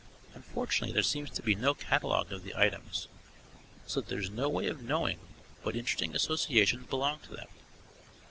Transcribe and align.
Unfortunately 0.33 0.91
there 0.91 1.03
seems 1.03 1.29
to 1.29 1.43
be 1.43 1.53
no 1.53 1.75
catalogue 1.75 2.31
of 2.33 2.41
the 2.43 2.55
items, 2.55 3.07
so 3.85 4.01
that 4.01 4.09
there 4.09 4.17
is 4.17 4.31
no 4.31 4.49
way 4.49 4.65
of 4.65 4.81
knowing 4.81 5.19
what 5.61 5.75
interesting 5.75 6.15
associations 6.15 6.87
belong 6.87 7.19
to 7.19 7.35
them. 7.35 7.47